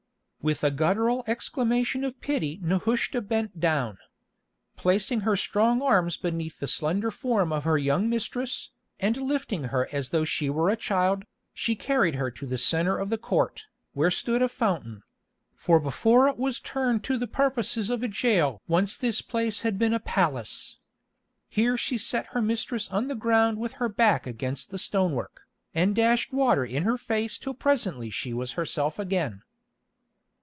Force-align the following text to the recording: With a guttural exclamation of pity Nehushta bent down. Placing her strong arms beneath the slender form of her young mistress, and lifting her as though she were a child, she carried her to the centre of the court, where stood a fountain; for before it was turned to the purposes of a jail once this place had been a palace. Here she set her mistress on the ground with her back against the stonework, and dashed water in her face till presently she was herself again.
With 0.43 0.63
a 0.63 0.71
guttural 0.71 1.23
exclamation 1.27 2.03
of 2.03 2.19
pity 2.19 2.59
Nehushta 2.63 3.21
bent 3.21 3.59
down. 3.59 3.99
Placing 4.75 5.19
her 5.19 5.35
strong 5.35 5.83
arms 5.83 6.17
beneath 6.17 6.57
the 6.59 6.65
slender 6.65 7.11
form 7.11 7.53
of 7.53 7.63
her 7.63 7.77
young 7.77 8.09
mistress, 8.09 8.71
and 8.99 9.17
lifting 9.17 9.65
her 9.65 9.87
as 9.91 10.09
though 10.09 10.25
she 10.25 10.49
were 10.49 10.71
a 10.71 10.75
child, 10.75 11.25
she 11.53 11.75
carried 11.75 12.15
her 12.15 12.31
to 12.31 12.47
the 12.47 12.57
centre 12.57 12.97
of 12.97 13.11
the 13.11 13.19
court, 13.19 13.67
where 13.93 14.09
stood 14.09 14.41
a 14.41 14.49
fountain; 14.49 15.03
for 15.53 15.79
before 15.79 16.27
it 16.27 16.39
was 16.39 16.59
turned 16.59 17.03
to 17.03 17.19
the 17.19 17.27
purposes 17.27 17.91
of 17.91 18.01
a 18.01 18.07
jail 18.07 18.59
once 18.67 18.97
this 18.97 19.21
place 19.21 19.61
had 19.61 19.77
been 19.77 19.93
a 19.93 19.99
palace. 19.99 20.77
Here 21.49 21.77
she 21.77 21.99
set 21.99 22.25
her 22.33 22.41
mistress 22.41 22.89
on 22.89 23.09
the 23.09 23.13
ground 23.15 23.59
with 23.59 23.73
her 23.73 23.89
back 23.89 24.25
against 24.25 24.71
the 24.71 24.79
stonework, 24.79 25.41
and 25.75 25.95
dashed 25.95 26.33
water 26.33 26.65
in 26.65 26.81
her 26.81 26.97
face 26.97 27.37
till 27.37 27.53
presently 27.53 28.09
she 28.09 28.33
was 28.33 28.53
herself 28.53 28.97
again. 28.97 29.43